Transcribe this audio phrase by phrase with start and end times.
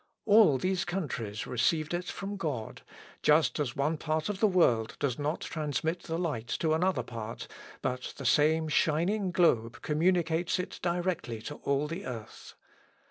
[0.25, 2.81] All these countries received it from God,
[3.21, 7.47] just as one part of the world does not transmit the light to another part,
[7.83, 12.55] but the same shining globe communicates it directly to all the earth.